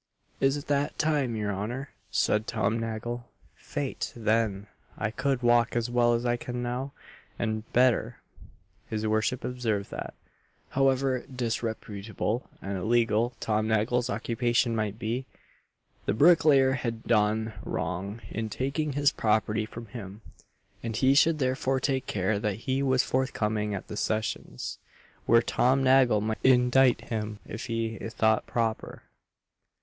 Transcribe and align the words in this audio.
"Is 0.39 0.57
it 0.57 0.65
that 0.65 0.97
time, 0.97 1.35
your 1.35 1.53
honour?" 1.53 1.91
said 2.09 2.47
Tom 2.47 2.79
Nagle: 2.79 3.29
"Fait, 3.55 4.11
then, 4.15 4.65
I 4.97 5.11
could 5.11 5.43
walk 5.43 5.75
as 5.75 5.91
well 5.91 6.15
as 6.15 6.25
I 6.25 6.37
can 6.37 6.63
now 6.63 6.91
and 7.37 7.71
better." 7.71 8.19
His 8.89 9.05
worship 9.05 9.43
observed 9.43 9.91
that, 9.91 10.15
however 10.69 11.23
disreputable 11.27 12.49
and 12.63 12.79
illegal 12.79 13.33
Tom 13.39 13.67
Nagle's 13.67 14.09
occupation 14.09 14.75
might 14.75 14.97
be, 14.97 15.27
the 16.07 16.15
bricklayer 16.15 16.71
had 16.71 17.03
done 17.03 17.53
wrong 17.63 18.21
in 18.31 18.49
taking 18.49 18.93
his 18.93 19.11
property 19.11 19.67
from 19.67 19.85
him, 19.85 20.21
and 20.81 20.95
he 20.97 21.13
should 21.13 21.37
therefore 21.37 21.79
take 21.79 22.07
care 22.07 22.39
that 22.39 22.61
he 22.65 22.81
was 22.81 23.03
forthcoming 23.03 23.75
at 23.75 23.87
the 23.87 23.95
Sessions, 23.95 24.79
where 25.27 25.43
Tom 25.43 25.83
Nagle 25.83 26.21
might 26.21 26.39
indict 26.43 27.01
him 27.09 27.37
if 27.45 27.67
he 27.67 27.99
thought 28.01 28.47
proper. 28.47 29.03